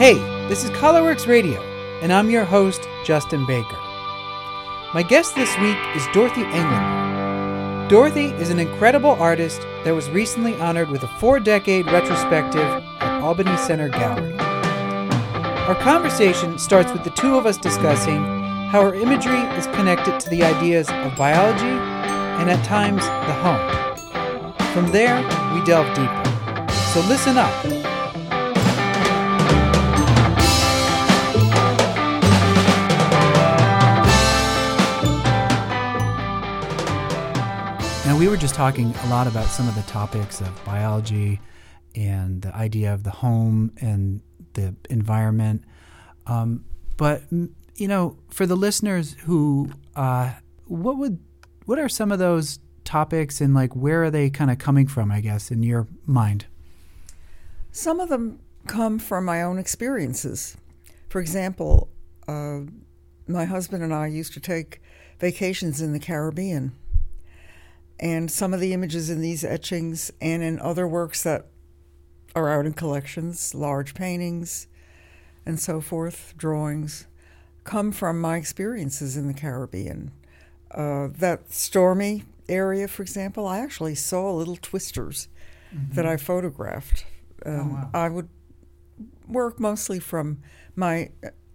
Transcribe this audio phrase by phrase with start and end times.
[0.00, 0.14] Hey,
[0.48, 1.60] this is Colorworks Radio,
[2.00, 3.76] and I'm your host, Justin Baker.
[4.94, 7.86] My guest this week is Dorothy Englander.
[7.90, 13.20] Dorothy is an incredible artist that was recently honored with a four decade retrospective at
[13.20, 14.32] Albany Center Gallery.
[14.38, 18.24] Our conversation starts with the two of us discussing
[18.70, 21.76] how her imagery is connected to the ideas of biology
[22.40, 24.72] and at times the home.
[24.72, 25.18] From there,
[25.52, 26.72] we delve deeper.
[26.94, 27.79] So listen up.
[38.30, 41.40] Were just talking a lot about some of the topics of biology
[41.96, 44.20] and the idea of the home and
[44.52, 45.64] the environment.
[46.28, 46.64] Um,
[46.96, 47.24] but
[47.74, 50.34] you know, for the listeners who, uh,
[50.66, 51.18] what would,
[51.64, 55.10] what are some of those topics and like where are they kind of coming from?
[55.10, 56.46] I guess in your mind.
[57.72, 60.56] Some of them come from my own experiences.
[61.08, 61.88] For example,
[62.28, 62.60] uh,
[63.26, 64.80] my husband and I used to take
[65.18, 66.76] vacations in the Caribbean.
[68.00, 71.46] And some of the images in these etchings and in other works that
[72.34, 74.66] are out in collections, large paintings
[75.44, 77.06] and so forth, drawings,
[77.64, 80.12] come from my experiences in the Caribbean.
[80.70, 85.28] Uh, that stormy area, for example, I actually saw little twisters
[85.74, 85.94] mm-hmm.
[85.94, 87.04] that I photographed.
[87.44, 87.90] Um, oh, wow.
[87.94, 88.28] I would
[89.28, 90.42] work mostly from
[90.74, 91.10] my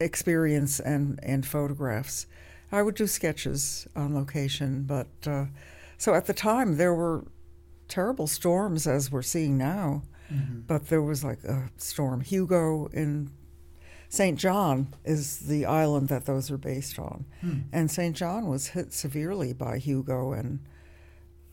[0.00, 2.26] experience and, and photographs.
[2.70, 5.46] I would do sketches on location, but uh,
[5.98, 7.24] so at the time, there were
[7.88, 10.60] terrible storms, as we're seeing now, mm-hmm.
[10.60, 13.30] but there was like a storm Hugo in
[14.08, 14.38] St.
[14.38, 17.26] John is the island that those are based on.
[17.40, 17.58] Hmm.
[17.72, 18.16] And St.
[18.16, 20.60] John was hit severely by Hugo and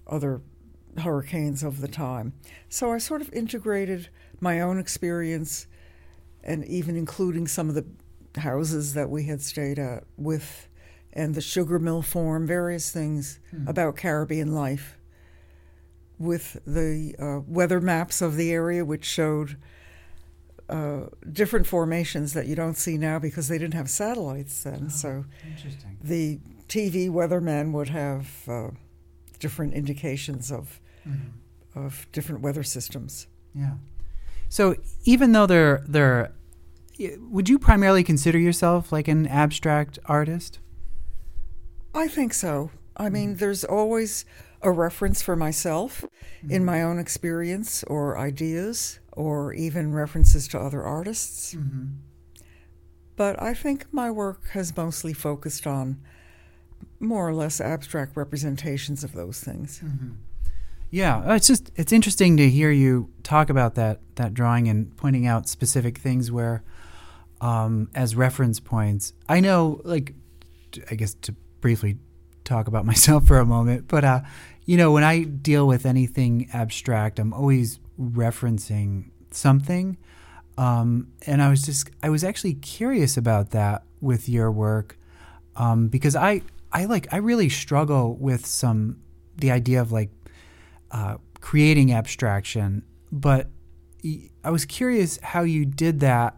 [0.07, 0.41] other
[0.97, 2.33] hurricanes of the time.
[2.69, 4.07] So I sort of integrated
[4.39, 5.67] my own experience
[6.43, 7.85] and even including some of the
[8.39, 10.70] houses that we had stayed at with
[11.15, 13.67] and the sugar mill form, various things mm.
[13.67, 14.98] about Caribbean life,
[16.20, 19.58] with the uh, weather maps of the area, which showed
[20.70, 24.86] uh, different formations that you don't see now because they didn't have satellites then.
[24.86, 25.98] Oh, so interesting.
[26.03, 28.70] the TV weathermen would have uh,
[29.39, 31.77] different indications of mm-hmm.
[31.80, 33.27] of different weather systems.
[33.53, 33.76] Yeah.
[34.49, 36.32] So even though they're they're
[37.20, 40.59] would you primarily consider yourself like an abstract artist?
[41.95, 42.72] I think so.
[42.98, 43.38] I mean, mm-hmm.
[43.38, 44.26] there's always
[44.61, 46.52] a reference for myself mm-hmm.
[46.52, 51.56] in my own experience or ideas or even references to other artists.
[51.56, 51.86] Mm-hmm.
[53.16, 56.02] But I think my work has mostly focused on
[57.00, 59.82] more or less abstract representations of those things.
[59.83, 60.12] Mm-hmm.
[60.92, 64.95] Yeah, uh, it's just it's interesting to hear you talk about that that drawing and
[64.98, 66.64] pointing out specific things where
[67.42, 69.14] um, as reference points.
[69.27, 70.14] I know, like,
[70.89, 71.98] I guess to briefly
[72.43, 74.21] talk about myself for a moment, but uh,
[74.65, 79.98] you know, when I deal with anything abstract, I'm always referencing something.
[80.59, 84.95] Um, and I was just, I was actually curious about that with your work
[85.55, 89.02] um, because I, I like, I really struggle with some,
[89.36, 90.11] the idea of like
[90.92, 93.49] uh, creating abstraction, but
[94.43, 96.37] I was curious how you did that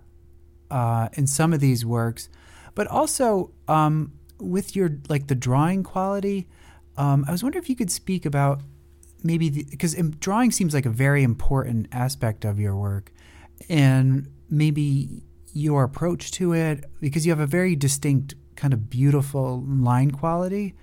[0.71, 2.29] uh, in some of these works,
[2.75, 6.47] but also um, with your like the drawing quality,
[6.97, 8.61] um, I was wondering if you could speak about
[9.23, 13.11] maybe because drawing seems like a very important aspect of your work,
[13.69, 19.63] and maybe your approach to it because you have a very distinct kind of beautiful
[19.67, 20.75] line quality,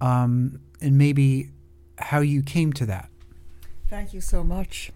[0.00, 1.50] um, and maybe
[1.98, 3.08] how you came to that.
[3.88, 4.90] Thank you so much.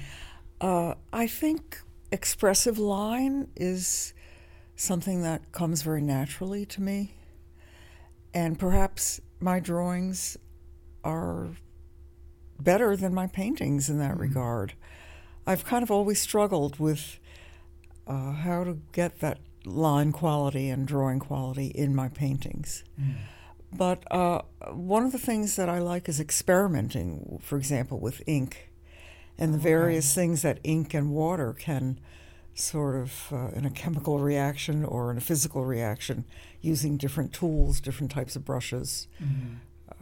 [0.60, 4.14] uh, I think expressive line is
[4.76, 7.12] something that comes very naturally to me.
[8.34, 10.36] And perhaps my drawings
[11.04, 11.48] are
[12.60, 14.22] better than my paintings in that mm-hmm.
[14.22, 14.74] regard.
[15.46, 17.18] I've kind of always struggled with
[18.06, 22.84] uh, how to get that line quality and drawing quality in my paintings.
[23.00, 23.14] Mm.
[23.72, 24.42] But uh,
[24.72, 28.70] one of the things that I like is experimenting, for example, with ink
[29.38, 32.00] and the various things that ink and water can
[32.58, 36.24] sort of uh, in a chemical reaction or in a physical reaction
[36.60, 39.54] using different tools, different types of brushes, mm-hmm.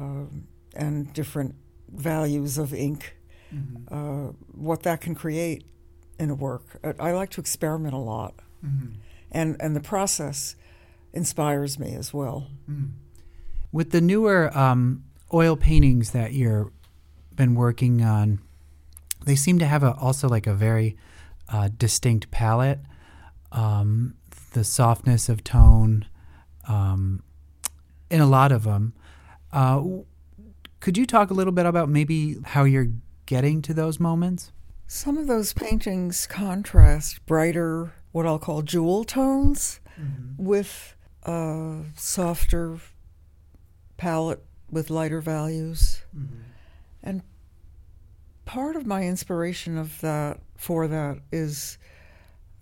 [0.03, 0.27] uh,
[0.75, 1.55] and different
[1.89, 3.17] values of ink,
[3.55, 3.95] mm-hmm.
[3.95, 5.65] uh, what that can create
[6.19, 6.79] in a work.
[6.83, 8.95] Uh, I like to experiment a lot, mm-hmm.
[9.31, 10.57] and, and the process
[11.13, 12.49] inspires me as well.
[12.71, 12.93] Mm.
[13.73, 16.71] With the newer um, oil paintings that you've
[17.35, 18.41] been working on,
[19.25, 20.97] they seem to have a, also like a very
[21.49, 22.81] uh, distinct palette.
[23.53, 24.15] um,
[24.53, 26.07] the softness of tone
[26.69, 27.23] um,
[28.11, 28.93] in a lot of them.
[29.53, 29.83] Uh,
[30.81, 32.89] could you talk a little bit about maybe how you're
[33.27, 34.53] getting to those moments?
[34.87, 40.43] Some of those paintings contrast brighter, what I'll call jewel tones, mm-hmm.
[40.43, 40.95] with
[41.25, 42.79] a softer
[43.97, 46.03] palette with lighter values.
[46.17, 46.43] Mm-hmm.
[47.03, 47.23] And
[48.47, 51.77] part of my inspiration of that for that is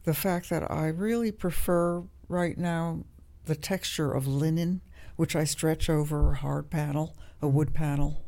[0.02, 3.04] the fact that I really prefer right now
[3.44, 4.80] the texture of linen,
[5.16, 8.24] which I stretch over a hard panel, a wood panel.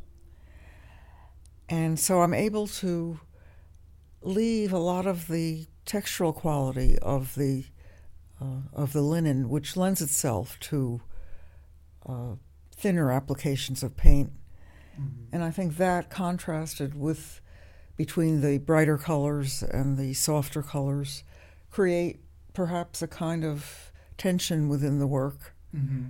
[1.67, 3.19] And so I'm able to
[4.21, 7.65] leave a lot of the textural quality of the
[8.39, 11.01] uh, of the linen, which lends itself to
[12.07, 12.35] uh,
[12.71, 14.31] thinner applications of paint.
[14.93, 15.35] Mm-hmm.
[15.35, 17.41] And I think that contrasted with
[17.97, 21.23] between the brighter colors and the softer colors
[21.71, 22.19] create
[22.53, 26.05] perhaps a kind of tension within the work mm-hmm.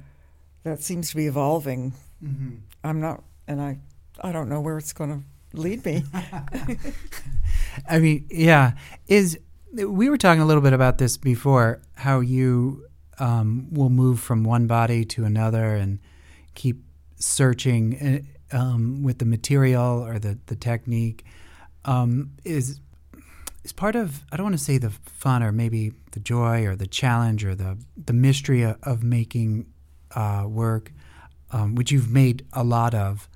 [0.64, 1.94] that seems to be evolving.
[2.24, 2.56] Mm-hmm.
[2.84, 3.80] I'm not, and I,
[4.22, 5.24] I don't know where it's going
[5.54, 6.04] to lead me.
[7.90, 8.74] I mean, yeah,
[9.08, 9.40] is
[9.74, 12.86] we were talking a little bit about this before, how you
[13.20, 16.00] um, will move from one body to another and
[16.54, 16.84] keep
[17.16, 21.26] searching uh, um, with the material or the the technique
[21.88, 22.80] um, is
[23.64, 26.76] is part of I don't want to say the fun or maybe the joy or
[26.76, 29.66] the challenge or the the mystery of, of making
[30.12, 30.92] uh, work,
[31.52, 33.28] um, which you've made a lot of.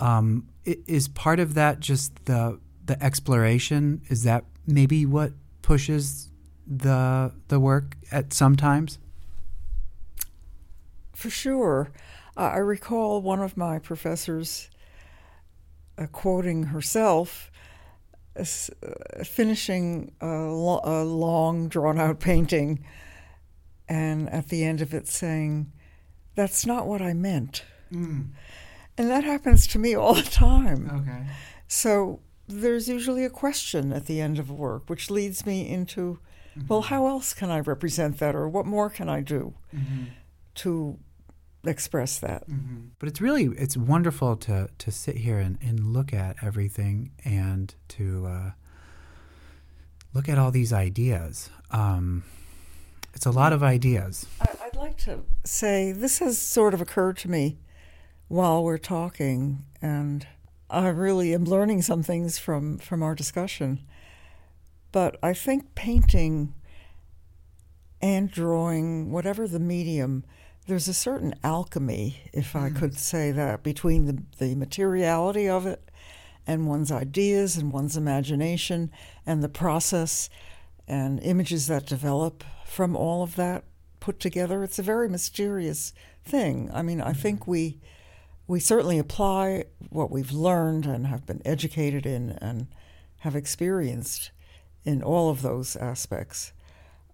[0.00, 4.02] Um, is part of that just the the exploration?
[4.08, 5.32] Is that maybe what
[5.62, 6.30] pushes
[6.66, 8.98] the the work at sometimes?
[11.14, 11.92] For sure,
[12.36, 14.70] uh, I recall one of my professors
[15.96, 17.51] uh, quoting herself
[19.24, 22.84] finishing a, lo- a long, drawn out painting,
[23.88, 25.72] and at the end of it saying,
[26.34, 27.64] That's not what I meant.
[27.92, 28.30] Mm.
[28.98, 30.90] And that happens to me all the time.
[31.02, 31.26] Okay.
[31.66, 36.18] So there's usually a question at the end of a work, which leads me into,
[36.56, 36.66] mm-hmm.
[36.68, 40.04] well, how else can I represent that, or what more can I do mm-hmm.
[40.56, 40.98] to
[41.64, 42.48] express that?
[42.48, 42.88] Mm-hmm.
[42.98, 47.74] But it's really it's wonderful to to sit here and, and look at everything and
[47.88, 48.50] to uh,
[50.14, 51.50] look at all these ideas.
[51.70, 52.24] Um,
[53.14, 54.26] it's a lot of ideas.
[54.40, 57.58] I'd like to say this has sort of occurred to me
[58.28, 60.26] while we're talking, and
[60.70, 63.80] I really am learning some things from, from our discussion.
[64.90, 66.54] But I think painting
[68.00, 70.24] and drawing, whatever the medium,
[70.66, 72.76] there's a certain alchemy, if I mm.
[72.76, 75.90] could say that, between the, the materiality of it
[76.46, 78.90] and one's ideas and one's imagination
[79.26, 80.28] and the process
[80.86, 83.64] and images that develop from all of that
[84.00, 84.62] put together.
[84.62, 85.92] It's a very mysterious
[86.24, 86.70] thing.
[86.72, 87.48] I mean, I think mm.
[87.48, 87.80] we
[88.48, 92.66] we certainly apply what we've learned and have been educated in and
[93.18, 94.32] have experienced
[94.84, 96.52] in all of those aspects.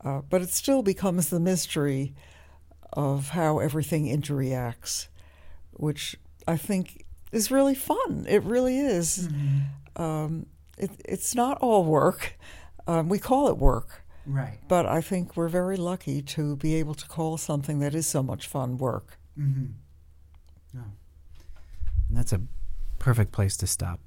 [0.03, 2.15] Uh, but it still becomes the mystery
[2.93, 5.08] of how everything interreacts,
[5.73, 8.26] which I think is really fun.
[8.29, 9.29] It really is.
[9.29, 10.02] Mm-hmm.
[10.02, 10.46] Um,
[10.76, 12.38] it, it's not all work.
[12.87, 14.04] Um, we call it work.
[14.26, 14.59] Right.
[14.68, 18.23] But I think we're very lucky to be able to call something that is so
[18.23, 19.18] much fun work.
[19.38, 19.66] Mm-hmm.
[20.78, 20.92] Oh.
[22.11, 22.42] That's a
[22.99, 24.00] perfect place to stop.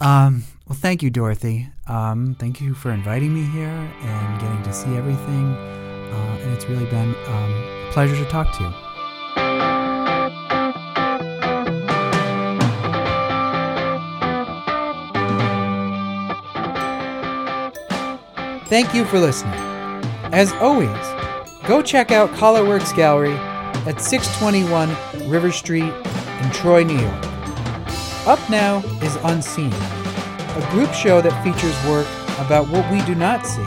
[0.00, 1.68] Um, well, thank you, Dorothy.
[1.86, 5.89] Um, thank you for inviting me here and getting to see everything.
[6.10, 8.70] Uh, and it's really been um, a pleasure to talk to you.
[18.66, 19.54] Thank you for listening.
[20.32, 20.88] As always,
[21.66, 23.34] go check out ColorWorks Gallery
[23.86, 25.92] at 621 River Street
[26.42, 27.26] in Troy, New York.
[28.26, 32.06] Up Now is Unseen, a group show that features work
[32.38, 33.64] about what we do not see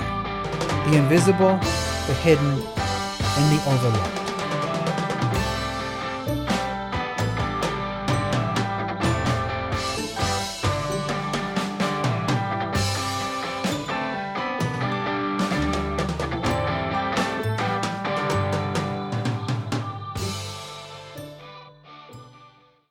[0.89, 1.59] the invisible,
[2.07, 4.22] the hidden, and the overlooked.